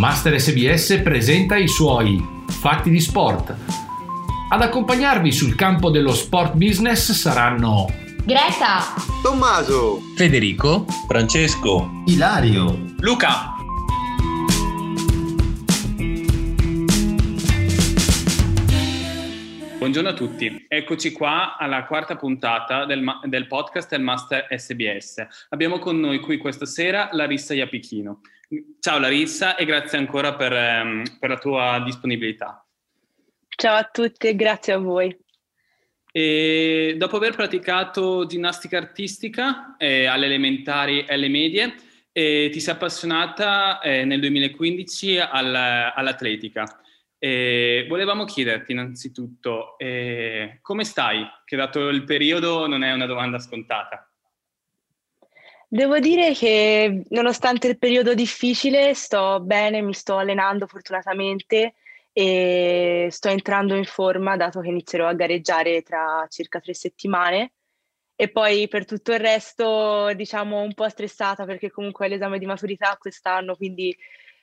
Master 0.00 0.40
SBS 0.40 1.02
presenta 1.02 1.56
i 1.56 1.68
suoi 1.68 2.18
fatti 2.48 2.88
di 2.88 3.00
sport. 3.00 3.54
Ad 4.48 4.62
accompagnarvi 4.62 5.30
sul 5.30 5.54
campo 5.54 5.90
dello 5.90 6.14
sport 6.14 6.54
business 6.54 7.12
saranno 7.12 7.84
Greta, 8.24 8.94
Tommaso, 9.22 10.00
Federico, 10.16 10.86
Francesco, 11.06 12.02
Ilario, 12.06 12.94
Luca. 13.00 13.56
Buongiorno 19.76 20.08
a 20.08 20.14
tutti, 20.14 20.64
eccoci 20.66 21.12
qua 21.12 21.58
alla 21.58 21.84
quarta 21.84 22.16
puntata 22.16 22.86
del, 22.86 23.02
ma- 23.02 23.20
del, 23.24 23.46
podcast 23.46 23.90
del 23.90 24.00
Master 24.00 24.46
SBS. 24.48 25.26
Abbiamo 25.50 25.78
con 25.78 26.00
noi 26.00 26.20
qui 26.20 26.38
questa 26.38 26.64
sera 26.64 27.10
Larissa 27.12 27.52
Iapichino. 27.52 28.20
Ciao 28.80 28.98
Larissa 28.98 29.54
e 29.54 29.64
grazie 29.64 29.96
ancora 29.96 30.34
per, 30.34 30.52
um, 30.52 31.04
per 31.20 31.30
la 31.30 31.38
tua 31.38 31.80
disponibilità. 31.84 32.66
Ciao 33.46 33.76
a 33.76 33.84
tutti 33.84 34.26
e 34.26 34.34
grazie 34.34 34.72
a 34.72 34.78
voi. 34.78 35.16
E 36.10 36.96
dopo 36.98 37.16
aver 37.16 37.36
praticato 37.36 38.26
ginnastica 38.26 38.76
artistica 38.76 39.76
eh, 39.78 40.06
alle 40.06 40.26
elementari 40.26 41.04
e 41.04 41.14
alle 41.14 41.28
medie, 41.28 41.74
eh, 42.10 42.48
ti 42.50 42.58
sei 42.58 42.74
appassionata 42.74 43.78
eh, 43.80 44.04
nel 44.04 44.18
2015 44.18 45.18
all, 45.18 45.54
all'atletica. 45.94 46.64
Volevamo 47.20 48.24
chiederti 48.24 48.72
innanzitutto 48.72 49.78
eh, 49.78 50.58
come 50.60 50.84
stai, 50.84 51.24
che 51.44 51.54
dato 51.54 51.88
il 51.88 52.02
periodo 52.02 52.66
non 52.66 52.82
è 52.82 52.92
una 52.92 53.06
domanda 53.06 53.38
scontata. 53.38 54.09
Devo 55.72 56.00
dire 56.00 56.34
che 56.34 57.04
nonostante 57.10 57.68
il 57.68 57.78
periodo 57.78 58.12
difficile 58.12 58.92
sto 58.94 59.38
bene, 59.40 59.80
mi 59.80 59.94
sto 59.94 60.16
allenando 60.16 60.66
fortunatamente 60.66 61.74
e 62.12 63.06
sto 63.12 63.28
entrando 63.28 63.76
in 63.76 63.84
forma 63.84 64.36
dato 64.36 64.60
che 64.60 64.68
inizierò 64.68 65.06
a 65.06 65.14
gareggiare 65.14 65.82
tra 65.82 66.26
circa 66.28 66.58
tre 66.58 66.74
settimane 66.74 67.52
e 68.16 68.28
poi 68.30 68.66
per 68.66 68.84
tutto 68.84 69.12
il 69.12 69.20
resto 69.20 70.12
diciamo 70.14 70.60
un 70.60 70.74
po' 70.74 70.88
stressata 70.88 71.44
perché 71.44 71.70
comunque 71.70 72.06
è 72.06 72.08
l'esame 72.08 72.40
di 72.40 72.46
maturità 72.46 72.96
quest'anno 72.98 73.54
quindi 73.54 73.96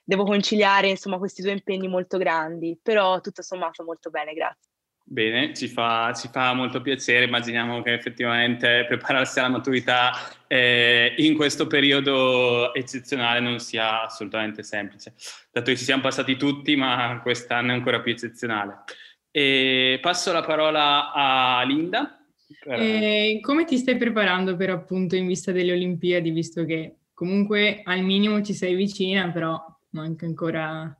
devo 0.05 0.23
conciliare 0.23 0.87
insomma 0.87 1.17
questi 1.17 1.41
due 1.41 1.51
impegni 1.51 1.89
molto 1.89 2.17
grandi, 2.17 2.79
però 2.81 3.19
tutto 3.19 3.41
sommato 3.41 3.83
molto 3.83 4.09
bene, 4.09 4.33
grazie. 4.33 4.76
Bene, 5.09 5.53
ci 5.53 5.69
fa, 5.69 6.11
ci 6.13 6.27
fa 6.27 6.53
molto 6.53 6.81
piacere, 6.81 7.23
immaginiamo 7.23 7.81
che 7.81 7.93
effettivamente 7.93 8.83
prepararsi 8.85 9.39
alla 9.39 9.47
maturità 9.47 10.11
eh, 10.47 11.13
in 11.19 11.33
questo 11.33 11.65
periodo 11.65 12.73
eccezionale 12.73 13.39
non 13.39 13.59
sia 13.59 14.03
assolutamente 14.03 14.63
semplice, 14.63 15.13
dato 15.49 15.71
che 15.71 15.77
ci 15.77 15.85
siamo 15.85 16.01
passati 16.01 16.35
tutti, 16.35 16.75
ma 16.75 17.21
quest'anno 17.23 17.71
è 17.71 17.75
ancora 17.75 18.01
più 18.01 18.11
eccezionale. 18.11 18.83
E 19.31 19.97
passo 20.01 20.33
la 20.33 20.43
parola 20.43 21.13
a 21.13 21.63
Linda. 21.63 22.19
Eh, 22.65 23.39
come 23.41 23.63
ti 23.63 23.77
stai 23.77 23.95
preparando 23.95 24.57
per 24.57 24.71
appunto 24.71 25.15
in 25.15 25.25
vista 25.25 25.53
delle 25.53 25.71
Olimpiadi, 25.71 26.31
visto 26.31 26.65
che 26.65 26.97
comunque 27.13 27.79
al 27.85 28.01
minimo 28.01 28.41
ci 28.41 28.53
sei 28.53 28.75
vicina, 28.75 29.31
però 29.31 29.57
manca 29.91 30.25
ancora 30.25 30.93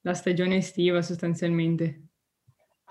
la 0.00 0.14
stagione 0.14 0.56
estiva 0.56 1.02
sostanzialmente. 1.02 2.04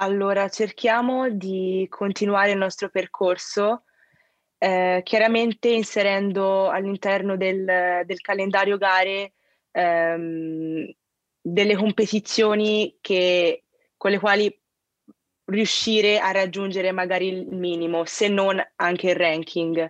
Allora, 0.01 0.47
cerchiamo 0.47 1.29
di 1.29 1.85
continuare 1.89 2.51
il 2.51 2.57
nostro 2.57 2.87
percorso, 2.89 3.83
eh, 4.57 5.01
chiaramente 5.03 5.67
inserendo 5.69 6.69
all'interno 6.69 7.35
del, 7.35 8.03
del 8.05 8.21
calendario 8.21 8.77
gare 8.77 9.33
ehm, 9.71 10.89
delle 11.41 11.75
competizioni 11.75 12.97
che, 13.01 13.65
con 13.97 14.11
le 14.11 14.19
quali 14.19 14.61
riuscire 15.45 16.19
a 16.19 16.31
raggiungere 16.31 16.91
magari 16.93 17.27
il 17.27 17.47
minimo, 17.47 18.05
se 18.05 18.29
non 18.29 18.61
anche 18.77 19.09
il 19.09 19.15
ranking. 19.17 19.89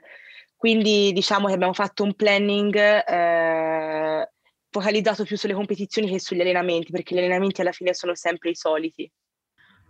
Quindi 0.55 1.11
diciamo 1.13 1.47
che 1.47 1.53
abbiamo 1.53 1.73
fatto 1.73 2.03
un 2.03 2.15
planning 2.15 2.75
eh, 2.75 4.29
focalizzato 4.71 5.23
più 5.23 5.37
sulle 5.37 5.53
competizioni 5.53 6.09
che 6.09 6.19
sugli 6.19 6.41
allenamenti, 6.41 6.91
perché 6.91 7.13
gli 7.13 7.19
allenamenti 7.19 7.61
alla 7.61 7.71
fine 7.71 7.93
sono 7.93 8.15
sempre 8.15 8.49
i 8.49 8.55
soliti. 8.55 9.11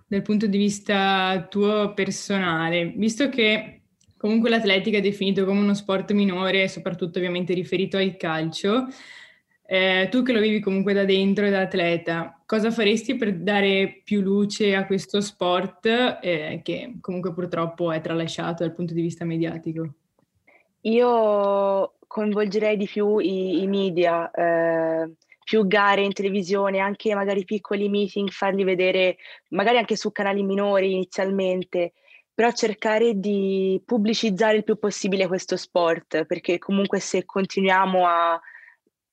Dal 0.09 0.23
punto 0.23 0.47
di 0.47 0.57
vista 0.57 1.45
tuo 1.51 1.93
personale, 1.93 2.93
visto 2.95 3.29
che 3.29 3.81
comunque 4.17 4.49
l'atletica 4.49 4.97
è 4.97 5.01
definito 5.01 5.45
come 5.45 5.59
uno 5.59 5.75
sport 5.75 6.13
minore, 6.13 6.67
soprattutto 6.67 7.19
ovviamente 7.19 7.53
riferito 7.53 7.97
al 7.97 8.17
calcio, 8.17 8.87
eh, 9.67 10.07
tu 10.09 10.23
che 10.23 10.33
lo 10.33 10.39
vivi 10.39 10.61
comunque 10.61 10.93
da 10.93 11.05
dentro 11.05 11.45
e 11.45 11.51
da 11.51 11.61
atleta, 11.61 12.41
cosa 12.47 12.71
faresti 12.71 13.17
per 13.17 13.35
dare 13.35 14.01
più 14.03 14.21
luce 14.21 14.73
a 14.73 14.87
questo 14.87 15.21
sport 15.21 15.85
eh, 15.85 16.61
che 16.63 16.95
comunque 17.01 17.31
purtroppo 17.31 17.91
è 17.91 18.01
tralasciato 18.01 18.63
dal 18.63 18.73
punto 18.73 18.95
di 18.95 19.03
vista 19.03 19.25
mediatico? 19.25 19.93
Io 20.81 21.93
coinvolgerei 22.07 22.77
di 22.77 22.87
più 22.87 23.19
i, 23.19 23.61
i 23.61 23.67
media, 23.67 24.31
eh, 24.31 25.11
più 25.49 25.65
gare 25.65 26.03
in 26.03 26.13
televisione, 26.13 26.77
anche 26.77 27.15
magari 27.15 27.43
piccoli 27.43 27.89
meeting, 27.89 28.29
farli 28.29 28.63
vedere 28.63 29.17
magari 29.47 29.79
anche 29.79 29.95
su 29.95 30.11
canali 30.11 30.43
minori 30.43 30.91
inizialmente, 30.91 31.93
però 32.31 32.51
cercare 32.51 33.19
di 33.19 33.81
pubblicizzare 33.83 34.57
il 34.57 34.63
più 34.63 34.77
possibile 34.77 35.25
questo 35.25 35.57
sport, 35.57 36.25
perché 36.25 36.59
comunque 36.59 36.99
se 36.99 37.25
continuiamo 37.25 38.05
a, 38.05 38.39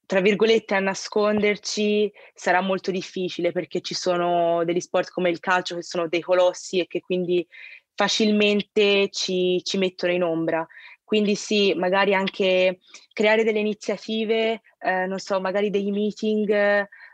tra 0.05 0.21
virgolette, 0.21 0.75
a 0.75 0.81
nasconderci 0.81 2.13
sarà 2.35 2.61
molto 2.61 2.91
difficile, 2.91 3.51
perché 3.51 3.81
ci 3.81 3.95
sono 3.95 4.63
degli 4.63 4.81
sport 4.81 5.09
come 5.13 5.31
il 5.31 5.41
calcio 5.41 5.75
che 5.75 5.83
sono 5.83 6.07
dei 6.07 6.21
colossi 6.21 6.81
e 6.81 6.87
che 6.87 7.01
quindi 7.01 7.47
facilmente 7.95 9.09
ci, 9.09 9.63
ci 9.65 9.79
mettono 9.79 10.13
in 10.13 10.23
ombra. 10.23 10.67
Quindi 11.07 11.37
sì, 11.37 11.73
magari 11.75 12.15
anche 12.15 12.81
creare 13.13 13.45
delle 13.45 13.61
iniziative, 13.61 14.61
eh, 14.81 15.07
non 15.07 15.21
so, 15.21 15.41
magari 15.41 15.71
dei 15.71 15.93
meeting 15.93 16.51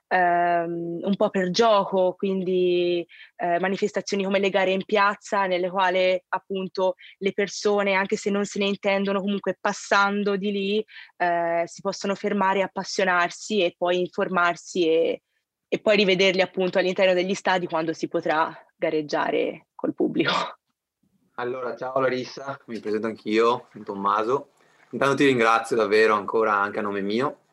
eh, 0.08 0.62
un 0.62 1.14
po' 1.14 1.28
per 1.28 1.50
gioco, 1.50 2.14
quindi 2.14 3.06
eh, 3.36 3.60
manifestazioni 3.60 4.25
come 4.25 4.38
le 4.38 4.48
gare 4.48 4.70
in 4.70 4.86
piazza, 4.86 5.44
nelle 5.44 5.69
quali 5.69 6.19
appunto 6.28 6.94
le 7.19 7.34
persone, 7.34 7.92
anche 7.92 8.16
se 8.16 8.31
non 8.31 8.47
se 8.47 8.60
ne 8.60 8.64
intendono, 8.64 9.20
comunque 9.20 9.58
passando 9.60 10.36
di 10.36 10.52
lì, 10.52 10.84
eh, 11.19 11.64
si 11.66 11.82
possono 11.82 12.14
fermare 12.14 12.62
appassionarsi 12.62 13.62
e 13.62 13.75
poi 13.76 14.00
informarsi 14.00 14.88
e, 14.88 15.22
e 15.69 15.81
poi 15.81 15.97
rivederli 15.97 16.41
appunto 16.41 16.78
all'interno 16.78 17.12
degli 17.12 17.34
stadi 17.34 17.66
quando 17.66 17.92
si 17.92 18.08
potrà 18.08 18.54
gareggiare 18.75 19.66
col 19.75 19.94
pubblico. 19.94 20.61
Allora, 21.37 21.75
ciao 21.75 21.98
Larissa, 21.98 22.60
mi 22.66 22.78
presento 22.78 23.06
anch'io, 23.06 23.69
Tommaso. 23.84 24.50
Intanto 24.91 25.16
ti 25.16 25.25
ringrazio 25.25 25.76
davvero 25.76 26.15
ancora 26.15 26.53
anche 26.53 26.78
a 26.78 26.82
nome 26.82 27.00
mio. 27.00 27.44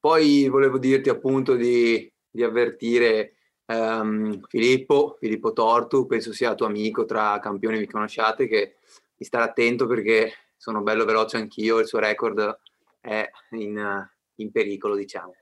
Poi 0.00 0.48
volevo 0.48 0.78
dirti 0.78 1.10
appunto 1.10 1.54
di, 1.54 2.10
di 2.30 2.42
avvertire 2.42 3.34
um, 3.66 4.40
Filippo, 4.48 5.18
Filippo 5.20 5.52
Tortu, 5.52 6.06
penso 6.06 6.32
sia 6.32 6.54
tuo 6.54 6.64
amico 6.64 7.04
tra 7.04 7.38
campioni 7.38 7.78
vi 7.78 7.86
conosciate, 7.86 8.48
che 8.48 8.76
di 9.14 9.26
stare 9.26 9.44
attento 9.44 9.86
perché 9.86 10.32
sono 10.56 10.80
bello 10.80 11.04
veloce 11.04 11.36
anch'io, 11.36 11.80
il 11.80 11.86
suo 11.86 11.98
record 11.98 12.58
è 12.98 13.28
in, 13.50 14.08
in 14.36 14.50
pericolo, 14.50 14.96
diciamo. 14.96 15.34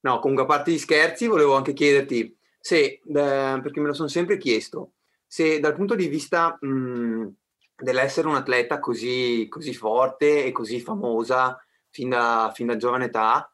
No, 0.00 0.18
comunque 0.18 0.44
a 0.44 0.48
parte 0.48 0.72
gli 0.72 0.78
scherzi, 0.78 1.26
volevo 1.26 1.54
anche 1.54 1.72
chiederti 1.72 2.36
se, 2.60 2.84
eh, 2.84 3.00
perché 3.02 3.80
me 3.80 3.86
lo 3.86 3.94
sono 3.94 4.08
sempre 4.08 4.36
chiesto, 4.36 4.90
se 5.26 5.60
dal 5.60 5.74
punto 5.74 5.94
di 5.94 6.08
vista 6.08 6.56
mh, 6.60 7.28
dell'essere 7.76 8.28
un 8.28 8.36
atleta 8.36 8.78
così, 8.78 9.46
così, 9.48 9.74
forte 9.74 10.44
e 10.44 10.52
così 10.52 10.80
famosa 10.80 11.58
fin 11.90 12.10
da, 12.10 12.52
fin 12.54 12.66
da 12.66 12.76
giovane 12.76 13.06
età, 13.06 13.50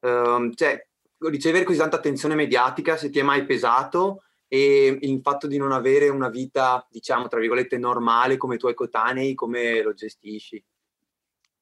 ehm, 0.00 0.54
cioè, 0.54 0.86
ricevere 1.18 1.64
così 1.64 1.78
tanta 1.78 1.96
attenzione 1.96 2.34
mediatica, 2.34 2.96
se 2.96 3.10
ti 3.10 3.18
è 3.18 3.22
mai 3.22 3.44
pesato 3.44 4.24
e 4.48 4.98
il 5.00 5.20
fatto 5.22 5.46
di 5.46 5.58
non 5.58 5.70
avere 5.70 6.08
una 6.08 6.28
vita, 6.28 6.84
diciamo, 6.90 7.28
tra 7.28 7.38
virgolette, 7.38 7.78
normale 7.78 8.36
come 8.36 8.56
i 8.56 8.58
tuoi 8.58 8.74
coetanei, 8.74 9.34
come 9.34 9.82
lo 9.82 9.94
gestisci? 9.94 10.62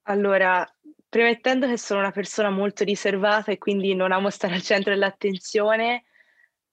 Allora, 0.04 0.66
premettendo 1.06 1.66
che 1.66 1.76
sono 1.76 2.00
una 2.00 2.12
persona 2.12 2.48
molto 2.48 2.84
riservata 2.84 3.52
e 3.52 3.58
quindi 3.58 3.94
non 3.94 4.12
amo 4.12 4.30
stare 4.30 4.54
al 4.54 4.62
centro 4.62 4.92
dell'attenzione, 4.92 6.04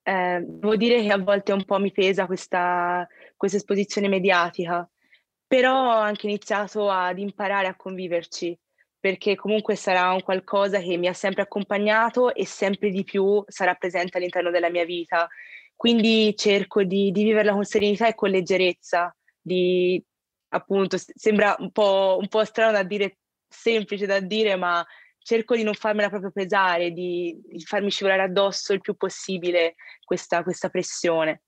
eh, 0.07 0.39
devo 0.45 0.75
dire 0.75 1.01
che 1.01 1.11
a 1.11 1.17
volte 1.17 1.51
un 1.51 1.65
po' 1.65 1.79
mi 1.79 1.91
pesa 1.91 2.27
questa, 2.27 3.07
questa 3.35 3.57
esposizione 3.57 4.07
mediatica, 4.07 4.87
però 5.47 5.73
ho 5.73 5.99
anche 5.99 6.27
iniziato 6.27 6.91
ad 6.91 7.17
imparare 7.17 7.67
a 7.67 7.75
conviverci, 7.75 8.55
perché 8.99 9.35
comunque 9.35 9.75
sarà 9.75 10.11
un 10.11 10.21
qualcosa 10.21 10.79
che 10.79 10.97
mi 10.97 11.07
ha 11.07 11.13
sempre 11.13 11.41
accompagnato 11.41 12.35
e 12.35 12.45
sempre 12.45 12.91
di 12.91 13.03
più 13.03 13.43
sarà 13.47 13.73
presente 13.73 14.17
all'interno 14.17 14.51
della 14.51 14.69
mia 14.69 14.85
vita. 14.85 15.27
Quindi 15.75 16.35
cerco 16.35 16.83
di, 16.83 17.11
di 17.11 17.23
viverla 17.23 17.53
con 17.53 17.63
serenità 17.63 18.07
e 18.07 18.13
con 18.15 18.29
leggerezza, 18.29 19.15
di 19.41 20.01
appunto, 20.49 20.97
sembra 20.99 21.55
un 21.59 21.71
po', 21.71 22.17
un 22.19 22.27
po' 22.27 22.45
strano 22.45 22.71
da 22.71 22.83
dire, 22.83 23.17
semplice 23.47 24.05
da 24.05 24.19
dire, 24.19 24.55
ma 24.55 24.85
cerco 25.25 25.55
di 25.55 25.63
non 25.63 25.73
farmela 25.73 26.09
proprio 26.09 26.29
pesare, 26.29 26.91
di, 26.91 27.41
di 27.43 27.59
farmi 27.61 27.89
scivolare 27.89 28.21
addosso 28.21 28.73
il 28.73 28.79
più 28.79 28.93
possibile 28.93 29.73
questa, 30.03 30.43
questa 30.43 30.69
pressione. 30.69 31.41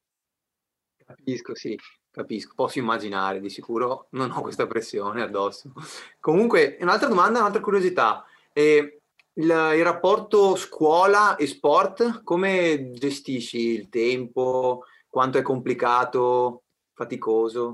Capisco, 1.05 1.53
sì, 1.53 1.77
capisco, 2.09 2.53
posso 2.55 2.79
immaginare, 2.79 3.39
di 3.39 3.51
sicuro 3.51 4.07
non 4.11 4.31
ho 4.31 4.41
questa 4.41 4.65
pressione 4.65 5.21
addosso. 5.21 5.73
Comunque, 6.19 6.77
un'altra 6.81 7.07
domanda, 7.07 7.37
un'altra 7.37 7.61
curiosità. 7.61 8.25
Eh, 8.51 9.01
il, 9.33 9.45
il, 9.45 9.83
rapporto 9.83 10.55
scuola 10.55 11.35
e 11.35 11.45
sport, 11.45 12.23
come 12.23 12.93
gestisci 12.93 13.59
il 13.59 13.89
tempo? 13.89 14.85
Quanto 15.07 15.37
è 15.37 15.43
complicato, 15.43 16.63
faticoso? 16.95 17.69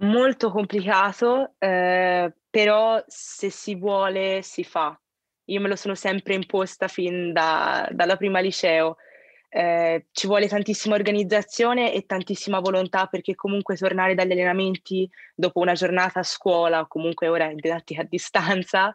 Molto 0.00 0.52
complicato, 0.52 1.54
eh, 1.58 2.32
però 2.50 3.02
se 3.06 3.50
si 3.50 3.74
vuole 3.74 4.42
si 4.42 4.64
fa. 4.64 4.98
Io 5.46 5.60
me 5.60 5.68
lo 5.68 5.76
sono 5.76 5.94
sempre 5.94 6.34
imposta 6.34 6.88
fin 6.88 7.32
da, 7.32 7.88
dalla 7.90 8.16
prima 8.16 8.40
liceo. 8.40 8.96
Eh, 9.50 10.06
ci 10.12 10.26
vuole 10.26 10.46
tantissima 10.46 10.94
organizzazione 10.94 11.94
e 11.94 12.04
tantissima 12.04 12.60
volontà 12.60 13.06
perché 13.06 13.34
comunque 13.34 13.76
tornare 13.76 14.14
dagli 14.14 14.32
allenamenti 14.32 15.08
dopo 15.34 15.60
una 15.60 15.72
giornata 15.72 16.20
a 16.20 16.24
scuola, 16.24 16.86
comunque 16.86 17.28
ora 17.28 17.50
in 17.50 17.56
didattica 17.56 18.02
a 18.02 18.06
distanza, 18.08 18.94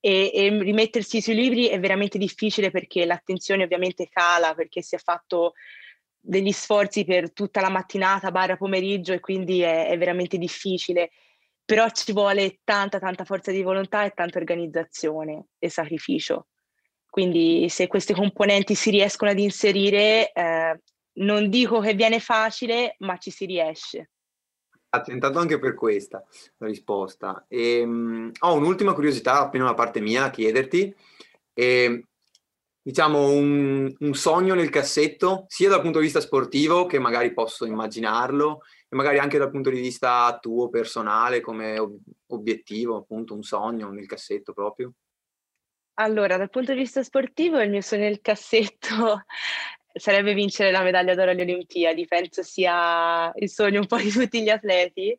e, 0.00 0.30
e, 0.34 0.48
rimettersi 0.62 1.22
sui 1.22 1.34
libri 1.34 1.68
è 1.68 1.80
veramente 1.80 2.18
difficile 2.18 2.70
perché 2.70 3.06
l'attenzione 3.06 3.64
ovviamente 3.64 4.08
cala, 4.10 4.54
perché 4.54 4.82
si 4.82 4.94
è 4.94 4.98
fatto 4.98 5.54
degli 6.20 6.52
sforzi 6.52 7.04
per 7.06 7.32
tutta 7.32 7.62
la 7.62 7.70
mattinata, 7.70 8.30
barra 8.30 8.58
pomeriggio 8.58 9.14
e 9.14 9.20
quindi 9.20 9.60
è, 9.62 9.88
è 9.88 9.96
veramente 9.96 10.36
difficile 10.36 11.10
però 11.64 11.88
ci 11.90 12.12
vuole 12.12 12.60
tanta, 12.64 12.98
tanta 12.98 13.24
forza 13.24 13.50
di 13.50 13.62
volontà 13.62 14.04
e 14.04 14.10
tanta 14.10 14.38
organizzazione 14.38 15.46
e 15.58 15.68
sacrificio. 15.70 16.48
Quindi 17.08 17.68
se 17.68 17.86
queste 17.86 18.12
componenti 18.12 18.74
si 18.74 18.90
riescono 18.90 19.30
ad 19.30 19.38
inserire, 19.38 20.32
eh, 20.32 20.80
non 21.14 21.48
dico 21.48 21.80
che 21.80 21.94
viene 21.94 22.18
facile, 22.18 22.96
ma 22.98 23.16
ci 23.18 23.30
si 23.30 23.46
riesce. 23.46 24.10
Grazie 24.90 25.12
intanto 25.12 25.38
anche 25.38 25.58
per 25.58 25.74
questa 25.74 26.24
risposta. 26.58 27.46
E, 27.48 27.82
um, 27.82 28.30
ho 28.40 28.54
un'ultima 28.54 28.94
curiosità, 28.94 29.40
appena 29.40 29.64
una 29.64 29.74
parte 29.74 30.00
mia, 30.00 30.24
a 30.24 30.30
chiederti. 30.30 30.94
E, 31.52 32.04
diciamo 32.82 33.30
un, 33.30 33.94
un, 33.98 34.14
sogno 34.14 34.54
nel 34.54 34.68
cassetto, 34.68 35.46
sia 35.48 35.68
dal 35.70 35.80
punto 35.80 35.98
di 35.98 36.04
vista 36.04 36.20
sportivo, 36.20 36.86
che 36.86 36.98
magari 36.98 37.32
posso 37.32 37.64
immaginarlo, 37.64 38.60
magari 38.94 39.18
anche 39.18 39.38
dal 39.38 39.50
punto 39.50 39.70
di 39.70 39.80
vista 39.80 40.38
tuo 40.40 40.68
personale, 40.68 41.40
come 41.40 41.78
ob- 41.78 41.98
obiettivo, 42.28 42.96
appunto 42.96 43.34
un 43.34 43.42
sogno 43.42 43.90
nel 43.90 44.06
cassetto 44.06 44.52
proprio? 44.52 44.92
Allora, 45.94 46.36
dal 46.36 46.50
punto 46.50 46.72
di 46.72 46.78
vista 46.78 47.02
sportivo, 47.02 47.60
il 47.60 47.70
mio 47.70 47.80
sogno 47.80 48.04
nel 48.04 48.20
cassetto 48.20 49.24
sarebbe 49.92 50.34
vincere 50.34 50.72
la 50.72 50.82
medaglia 50.82 51.14
d'oro 51.14 51.30
alle 51.30 51.42
Olimpiadi, 51.42 52.06
penso 52.06 52.42
sia 52.42 53.30
il 53.36 53.48
sogno 53.48 53.80
un 53.80 53.86
po' 53.86 53.98
di 53.98 54.10
tutti 54.10 54.42
gli 54.42 54.48
atleti. 54.48 55.16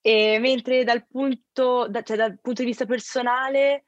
E 0.00 0.38
mentre 0.38 0.84
dal 0.84 1.06
punto, 1.06 1.88
da, 1.88 2.02
cioè 2.02 2.16
dal 2.16 2.38
punto 2.40 2.62
di 2.62 2.68
vista 2.68 2.84
personale, 2.84 3.85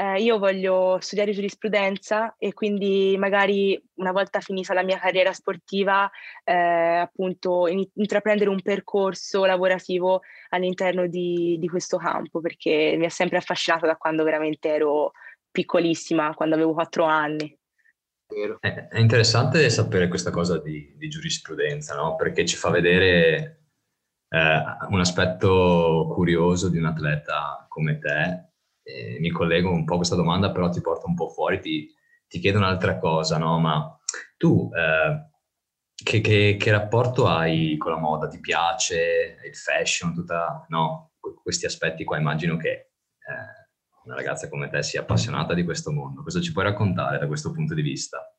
eh, 0.00 0.22
io 0.22 0.38
voglio 0.38 0.96
studiare 0.98 1.32
giurisprudenza 1.32 2.34
e 2.38 2.54
quindi 2.54 3.16
magari 3.18 3.78
una 3.96 4.12
volta 4.12 4.40
finita 4.40 4.72
la 4.72 4.82
mia 4.82 4.98
carriera 4.98 5.34
sportiva, 5.34 6.10
eh, 6.42 6.54
appunto, 6.54 7.66
in, 7.66 7.86
intraprendere 7.96 8.48
un 8.48 8.62
percorso 8.62 9.44
lavorativo 9.44 10.22
all'interno 10.50 11.06
di, 11.06 11.58
di 11.60 11.68
questo 11.68 11.98
campo, 11.98 12.40
perché 12.40 12.94
mi 12.96 13.04
ha 13.04 13.10
sempre 13.10 13.36
affascinato 13.36 13.84
da 13.84 13.96
quando 13.96 14.24
veramente 14.24 14.70
ero 14.70 15.12
piccolissima, 15.50 16.32
quando 16.32 16.54
avevo 16.54 16.72
quattro 16.72 17.04
anni. 17.04 17.54
È 18.58 18.98
interessante 18.98 19.68
sapere 19.68 20.08
questa 20.08 20.30
cosa 20.30 20.58
di, 20.62 20.94
di 20.96 21.08
giurisprudenza, 21.08 21.94
no? 21.94 22.16
Perché 22.16 22.46
ci 22.46 22.56
fa 22.56 22.70
vedere 22.70 23.66
eh, 24.30 24.62
un 24.88 25.00
aspetto 25.00 26.10
curioso 26.14 26.70
di 26.70 26.78
un 26.78 26.86
atleta 26.86 27.66
come 27.68 27.98
te 27.98 28.49
eh, 28.90 29.18
mi 29.20 29.30
collego 29.30 29.70
un 29.70 29.84
po' 29.84 29.94
a 29.94 29.96
questa 29.98 30.16
domanda, 30.16 30.50
però 30.50 30.68
ti 30.68 30.80
porto 30.80 31.06
un 31.06 31.14
po' 31.14 31.28
fuori, 31.28 31.60
ti, 31.60 31.92
ti 32.26 32.38
chiedo 32.38 32.58
un'altra 32.58 32.98
cosa, 32.98 33.38
no? 33.38 33.58
Ma 33.58 33.98
tu 34.36 34.70
eh, 34.74 35.30
che, 35.94 36.20
che, 36.20 36.56
che, 36.58 36.70
rapporto 36.70 37.26
hai 37.26 37.76
con 37.76 37.92
la 37.92 37.98
moda? 37.98 38.28
Ti 38.28 38.40
piace 38.40 39.38
il 39.44 39.54
fashion, 39.54 40.14
tutta, 40.14 40.64
no? 40.68 41.12
Questi 41.42 41.66
aspetti 41.66 42.04
qua, 42.04 42.18
immagino 42.18 42.56
che 42.56 42.70
eh, 42.70 43.60
una 44.04 44.14
ragazza 44.14 44.48
come 44.48 44.68
te 44.68 44.82
sia 44.82 45.02
appassionata 45.02 45.54
di 45.54 45.64
questo 45.64 45.92
mondo. 45.92 46.22
Cosa 46.22 46.40
ci 46.40 46.52
puoi 46.52 46.64
raccontare 46.64 47.18
da 47.18 47.26
questo 47.26 47.52
punto 47.52 47.74
di 47.74 47.82
vista? 47.82 48.34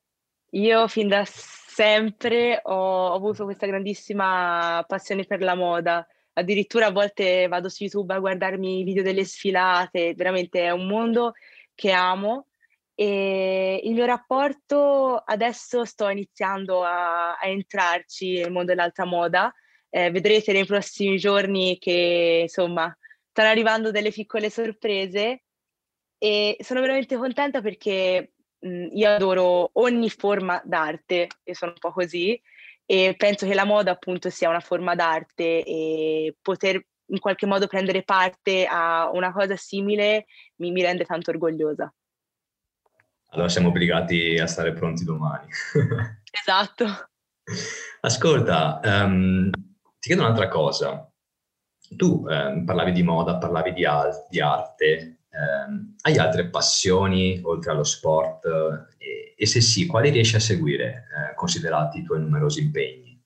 Io 0.54 0.86
fin 0.88 1.08
da 1.08 1.24
sempre 1.24 2.60
ho, 2.62 3.06
ho 3.08 3.14
avuto 3.14 3.44
questa 3.44 3.66
grandissima 3.66 4.84
passione 4.86 5.24
per 5.24 5.40
la 5.40 5.54
moda 5.54 6.06
addirittura 6.34 6.86
a 6.86 6.90
volte 6.92 7.46
vado 7.48 7.68
su 7.68 7.82
YouTube 7.82 8.14
a 8.14 8.18
guardarmi 8.18 8.80
i 8.80 8.84
video 8.84 9.02
delle 9.02 9.24
sfilate, 9.24 10.14
veramente 10.14 10.62
è 10.62 10.70
un 10.70 10.86
mondo 10.86 11.34
che 11.74 11.90
amo. 11.92 12.46
E 12.94 13.80
il 13.84 13.94
mio 13.94 14.04
rapporto 14.04 15.16
adesso 15.16 15.84
sto 15.84 16.08
iniziando 16.08 16.84
a, 16.84 17.36
a 17.36 17.46
entrarci 17.46 18.40
nel 18.40 18.52
mondo 18.52 18.72
dell'alta 18.72 19.04
moda. 19.04 19.52
Eh, 19.88 20.10
vedrete 20.10 20.52
nei 20.52 20.64
prossimi 20.64 21.18
giorni 21.18 21.78
che 21.78 22.40
insomma 22.42 22.94
stanno 23.30 23.48
arrivando 23.48 23.90
delle 23.90 24.10
piccole 24.10 24.50
sorprese. 24.50 25.42
E 26.18 26.56
sono 26.60 26.80
veramente 26.80 27.16
contenta 27.16 27.60
perché 27.60 28.34
mh, 28.58 28.88
io 28.92 29.10
adoro 29.10 29.70
ogni 29.74 30.08
forma 30.08 30.62
d'arte 30.64 31.28
e 31.42 31.54
sono 31.54 31.72
un 31.72 31.78
po' 31.78 31.92
così 31.92 32.40
e 32.84 33.14
penso 33.16 33.46
che 33.46 33.54
la 33.54 33.64
moda 33.64 33.92
appunto 33.92 34.30
sia 34.30 34.48
una 34.48 34.60
forma 34.60 34.94
d'arte 34.94 35.64
e 35.64 36.36
poter 36.40 36.84
in 37.06 37.18
qualche 37.18 37.46
modo 37.46 37.66
prendere 37.66 38.02
parte 38.02 38.66
a 38.66 39.10
una 39.12 39.32
cosa 39.32 39.56
simile 39.56 40.26
mi, 40.56 40.70
mi 40.70 40.82
rende 40.82 41.04
tanto 41.04 41.30
orgogliosa. 41.30 41.92
Allora 43.30 43.48
siamo 43.48 43.68
obbligati 43.68 44.38
a 44.38 44.46
stare 44.46 44.72
pronti 44.72 45.04
domani. 45.04 45.48
esatto. 46.30 46.86
Ascolta, 48.00 48.80
um, 48.84 49.50
ti 49.50 50.08
chiedo 50.08 50.22
un'altra 50.22 50.48
cosa. 50.48 51.10
Tu 51.96 52.24
um, 52.26 52.64
parlavi 52.64 52.92
di 52.92 53.02
moda, 53.02 53.38
parlavi 53.38 53.72
di, 53.72 53.84
al- 53.84 54.26
di 54.28 54.40
arte, 54.40 55.20
um, 55.30 55.94
hai 56.02 56.18
altre 56.18 56.48
passioni 56.48 57.40
oltre 57.42 57.72
allo 57.72 57.84
sport? 57.84 58.44
E, 58.98 59.31
e 59.42 59.46
se 59.46 59.60
sì, 59.60 59.86
quali 59.86 60.10
riesci 60.10 60.36
a 60.36 60.38
seguire, 60.38 61.08
eh, 61.10 61.34
considerati 61.34 61.98
i 61.98 62.04
tuoi 62.04 62.20
numerosi 62.20 62.60
impegni? 62.60 63.20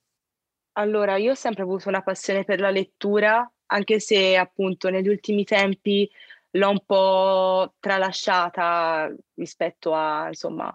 Allora, 0.79 1.17
io 1.17 1.33
ho 1.33 1.35
sempre 1.35 1.65
avuto 1.65 1.91
una 1.91 2.01
passione 2.01 2.43
per 2.43 2.59
la 2.59 2.71
lettura, 2.71 3.47
anche 3.67 4.01
se 4.01 4.35
appunto 4.35 4.89
negli 4.89 5.09
ultimi 5.09 5.45
tempi 5.45 6.11
l'ho 6.53 6.71
un 6.71 6.81
po' 6.87 7.75
tralasciata 7.79 9.15
rispetto 9.35 9.93
a, 9.93 10.29
insomma, 10.29 10.75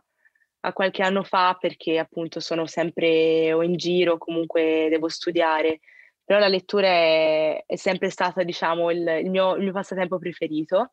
a 0.59 0.73
qualche 0.73 1.01
anno 1.01 1.23
fa 1.23 1.57
perché 1.59 1.97
appunto 1.97 2.39
sono 2.39 2.67
sempre 2.67 3.51
o 3.51 3.63
in 3.63 3.77
giro, 3.77 4.19
comunque 4.19 4.89
devo 4.91 5.09
studiare. 5.09 5.79
Però 6.23 6.37
la 6.37 6.49
lettura 6.49 6.87
è, 6.87 7.63
è 7.65 7.75
sempre 7.77 8.11
stata, 8.11 8.43
diciamo, 8.43 8.91
il, 8.91 9.21
il, 9.23 9.29
mio, 9.31 9.55
il 9.55 9.63
mio 9.63 9.71
passatempo 9.71 10.19
preferito. 10.19 10.91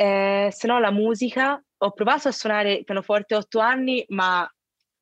Eh, 0.00 0.48
se 0.52 0.68
no 0.68 0.78
la 0.78 0.92
musica, 0.92 1.60
ho 1.78 1.90
provato 1.90 2.28
a 2.28 2.32
suonare 2.32 2.74
il 2.74 2.84
pianoforte 2.84 3.34
otto 3.34 3.58
anni, 3.58 4.04
ma 4.10 4.48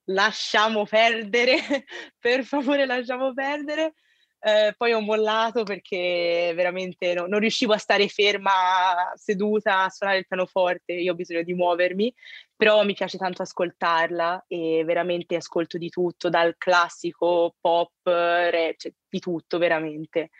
lasciamo 0.05 0.87
perdere, 0.87 1.57
per 2.19 2.45
favore 2.45 2.87
lasciamo 2.87 3.35
perdere. 3.35 3.93
Eh, 4.38 4.73
poi 4.75 4.93
ho 4.95 5.00
mollato 5.00 5.65
perché 5.65 6.50
veramente 6.55 7.12
no, 7.12 7.26
non 7.26 7.41
riuscivo 7.41 7.75
a 7.75 7.79
stare 7.79 8.09
ferma, 8.09 9.12
seduta 9.17 9.83
a 9.85 9.91
suonare 9.91 10.21
il 10.21 10.26
pianoforte, 10.26 10.95
io 10.95 11.12
ho 11.12 11.15
bisogno 11.15 11.43
di 11.43 11.53
muovermi, 11.53 12.15
però 12.57 12.83
mi 12.83 12.95
piace 12.95 13.19
tanto 13.19 13.43
ascoltarla 13.43 14.45
e 14.49 14.83
veramente 14.87 15.37
ascolto 15.37 15.76
di 15.76 15.91
tutto, 15.91 16.31
dal 16.31 16.55
classico, 16.57 17.55
pop, 17.61 17.91
rap, 18.03 18.76
cioè, 18.79 18.93
di 19.11 19.19
tutto 19.19 19.59
veramente. 19.59 20.31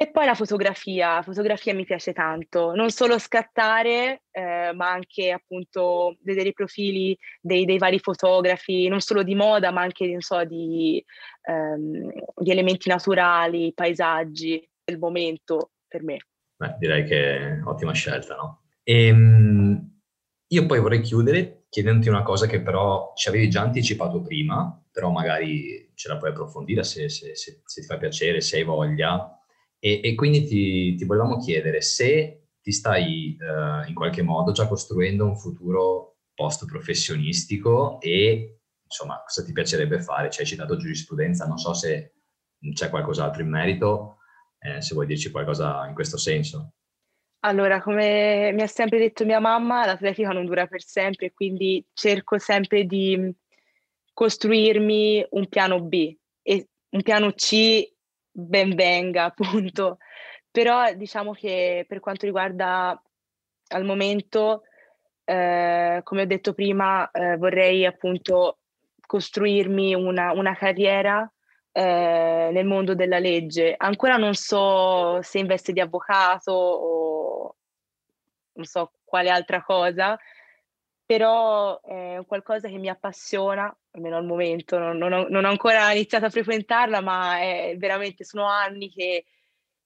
E 0.00 0.12
poi 0.12 0.26
la 0.26 0.36
fotografia, 0.36 1.14
la 1.14 1.22
fotografia 1.22 1.74
mi 1.74 1.84
piace 1.84 2.12
tanto, 2.12 2.72
non 2.72 2.88
solo 2.90 3.18
scattare, 3.18 4.22
eh, 4.30 4.70
ma 4.72 4.92
anche 4.92 5.32
appunto 5.32 6.18
vedere 6.22 6.50
i 6.50 6.52
profili 6.52 7.18
dei, 7.40 7.64
dei, 7.64 7.78
vari 7.78 7.98
fotografi, 7.98 8.86
non 8.86 9.00
solo 9.00 9.24
di 9.24 9.34
moda, 9.34 9.72
ma 9.72 9.80
anche 9.80 10.14
so, 10.20 10.44
di, 10.44 11.04
ehm, 11.42 12.12
di, 12.36 12.50
elementi 12.52 12.88
naturali, 12.88 13.72
paesaggi 13.74 14.64
del 14.84 14.98
momento 14.98 15.72
per 15.88 16.04
me. 16.04 16.18
Beh, 16.54 16.76
direi 16.78 17.04
che 17.04 17.38
è 17.38 17.60
ottima 17.64 17.92
scelta, 17.92 18.36
no? 18.36 18.66
Ehm, 18.84 20.00
io 20.46 20.66
poi 20.66 20.78
vorrei 20.78 21.00
chiudere 21.00 21.64
chiedendoti 21.68 22.08
una 22.08 22.22
cosa 22.22 22.46
che 22.46 22.62
però 22.62 23.14
ci 23.16 23.28
avevi 23.28 23.50
già 23.50 23.62
anticipato 23.62 24.22
prima, 24.22 24.80
però 24.92 25.10
magari 25.10 25.90
ce 25.96 26.06
la 26.06 26.18
puoi 26.18 26.30
approfondire 26.30 26.84
se, 26.84 27.08
se, 27.08 27.34
se, 27.34 27.62
se 27.64 27.80
ti 27.80 27.86
fa 27.88 27.98
piacere, 27.98 28.40
se 28.40 28.58
hai 28.58 28.62
voglia 28.62 29.32
e, 29.78 30.00
e 30.02 30.14
quindi 30.14 30.44
ti, 30.44 30.94
ti, 30.94 31.04
volevamo 31.04 31.38
chiedere 31.38 31.80
se 31.80 32.48
ti 32.60 32.72
stai 32.72 33.36
eh, 33.40 33.88
in 33.88 33.94
qualche 33.94 34.22
modo 34.22 34.52
già 34.52 34.66
costruendo 34.66 35.24
un 35.24 35.36
futuro 35.36 36.16
post 36.34 36.66
professionistico 36.66 38.00
e 38.00 38.60
insomma 38.84 39.22
cosa 39.22 39.44
ti 39.44 39.52
piacerebbe 39.52 40.00
fare? 40.00 40.30
Ci 40.30 40.40
hai 40.40 40.46
citato 40.46 40.76
giurisprudenza, 40.76 41.46
non 41.46 41.58
so 41.58 41.74
se 41.74 42.14
c'è 42.72 42.90
qualcos'altro 42.90 43.42
in 43.42 43.48
merito, 43.48 44.18
eh, 44.58 44.80
se 44.82 44.94
vuoi 44.94 45.06
dirci 45.06 45.30
qualcosa 45.30 45.86
in 45.86 45.94
questo 45.94 46.16
senso. 46.16 46.72
Allora, 47.40 47.80
come 47.80 48.50
mi 48.52 48.62
ha 48.62 48.66
sempre 48.66 48.98
detto 48.98 49.24
mia 49.24 49.38
mamma, 49.38 49.86
l'atletica 49.86 50.30
non 50.30 50.44
dura 50.44 50.66
per 50.66 50.82
sempre, 50.82 51.32
quindi 51.32 51.84
cerco 51.92 52.38
sempre 52.38 52.84
di 52.84 53.32
costruirmi 54.12 55.26
un 55.30 55.48
piano 55.48 55.80
B 55.80 56.16
e 56.42 56.68
un 56.90 57.02
piano 57.02 57.32
C 57.32 57.96
ben 58.38 58.74
venga, 58.74 59.24
appunto. 59.24 59.98
Però 60.50 60.92
diciamo 60.94 61.32
che 61.32 61.84
per 61.88 62.00
quanto 62.00 62.24
riguarda 62.26 63.00
al 63.68 63.84
momento, 63.84 64.62
eh, 65.24 66.00
come 66.02 66.22
ho 66.22 66.26
detto 66.26 66.54
prima, 66.54 67.10
eh, 67.10 67.36
vorrei 67.36 67.84
appunto 67.84 68.58
costruirmi 69.06 69.94
una, 69.94 70.32
una 70.32 70.54
carriera 70.54 71.30
eh, 71.72 72.50
nel 72.52 72.64
mondo 72.64 72.94
della 72.94 73.18
legge. 73.18 73.74
Ancora 73.76 74.16
non 74.16 74.34
so 74.34 75.20
se 75.22 75.38
in 75.38 75.46
veste 75.46 75.72
di 75.72 75.80
avvocato 75.80 76.52
o 76.52 77.56
non 78.52 78.64
so 78.64 78.92
quale 79.04 79.30
altra 79.30 79.62
cosa, 79.62 80.18
però 81.08 81.80
è 81.80 82.20
qualcosa 82.26 82.68
che 82.68 82.76
mi 82.76 82.90
appassiona, 82.90 83.74
almeno 83.92 84.18
al 84.18 84.26
momento, 84.26 84.76
non, 84.76 84.98
non, 84.98 85.14
ho, 85.14 85.26
non 85.30 85.46
ho, 85.46 85.48
ancora 85.48 85.90
iniziato 85.90 86.26
a 86.26 86.30
frequentarla, 86.30 87.00
ma 87.00 87.38
veramente 87.78 88.24
sono 88.24 88.44
anni 88.44 88.90
che, 88.90 89.24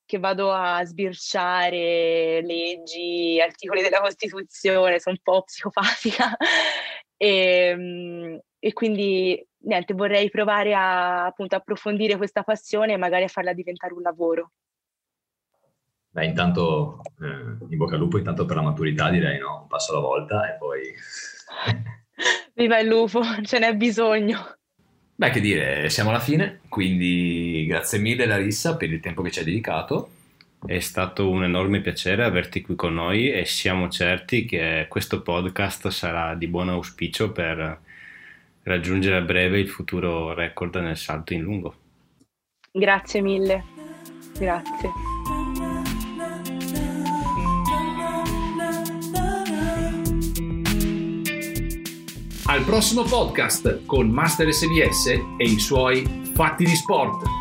che 0.04 0.18
vado 0.18 0.50
a 0.50 0.84
sbirciare 0.84 2.42
leggi, 2.42 3.40
articoli 3.40 3.82
della 3.82 4.00
Costituzione, 4.00 4.98
sono 4.98 5.14
un 5.14 5.22
po' 5.22 5.44
psicopatica 5.44 6.36
e, 7.16 7.28
ehm, 7.70 8.40
e 8.58 8.72
quindi 8.72 9.46
niente, 9.58 9.94
vorrei 9.94 10.28
provare 10.28 10.74
a 10.74 11.26
appunto 11.26 11.54
approfondire 11.54 12.16
questa 12.16 12.42
passione 12.42 12.94
e 12.94 12.96
magari 12.96 13.22
a 13.22 13.28
farla 13.28 13.52
diventare 13.52 13.94
un 13.94 14.02
lavoro. 14.02 14.50
Beh, 16.14 16.26
intanto 16.26 17.00
eh, 17.23 17.66
in 17.71 17.78
bocca 17.78 17.95
al 17.95 18.00
lupo, 18.00 18.19
intanto 18.19 18.45
per 18.45 18.57
la 18.57 18.62
maturità 18.62 19.09
direi 19.09 19.38
no, 19.38 19.62
un 19.62 19.66
passo 19.66 19.92
alla 19.92 20.02
volta 20.02 20.52
e 20.52 20.59
poi... 20.59 20.81
Viva 22.54 22.78
il 22.78 22.87
lupo, 22.87 23.23
ce 23.42 23.59
n'è 23.59 23.75
bisogno. 23.75 24.57
Beh, 25.14 25.31
che 25.31 25.40
dire, 25.40 25.88
siamo 25.88 26.11
alla 26.11 26.21
fine, 26.21 26.61
quindi 26.69 27.64
grazie 27.66 27.99
mille 27.99 28.26
Larissa 28.26 28.76
per 28.76 28.92
il 28.92 29.00
tempo 29.00 29.23
che 29.23 29.31
ci 29.31 29.38
hai 29.38 29.47
dedicato. 29.47 30.11
È 30.64 30.78
stato 30.81 31.31
un 31.31 31.45
enorme 31.45 31.81
piacere 31.81 32.25
averti 32.25 32.61
qui 32.61 32.75
con 32.75 32.92
noi 32.92 33.31
e 33.31 33.47
siamo 33.47 33.88
certi 33.88 34.45
che 34.45 34.87
questo 34.90 35.23
podcast 35.23 35.88
sarà 35.88 36.35
di 36.35 36.47
buon 36.47 36.69
auspicio 36.69 37.33
per 37.33 37.81
raggiungere 38.64 39.16
a 39.16 39.23
breve 39.23 39.59
il 39.59 39.69
futuro 39.69 40.35
record 40.35 40.76
nel 40.76 40.99
salto 40.99 41.33
in 41.33 41.40
lungo. 41.40 41.75
Grazie 42.71 43.23
mille, 43.23 43.64
grazie. 44.38 45.12
Al 52.52 52.64
prossimo 52.64 53.04
podcast 53.04 53.87
con 53.87 54.11
Master 54.11 54.52
SBS 54.52 55.06
e 55.06 55.23
i 55.38 55.59
suoi 55.59 56.04
fatti 56.35 56.66
di 56.66 56.76
sport. 56.76 57.31